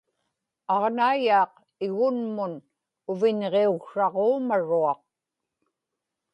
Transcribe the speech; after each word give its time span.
aġnaiyaaq 0.75 1.53
igunmun 1.85 2.53
uviñŋiuqsraġuumaruaq 3.11 5.01